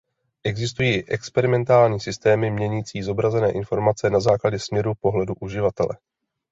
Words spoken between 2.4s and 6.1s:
měnící zobrazené informace na základě směru pohledu uživatele.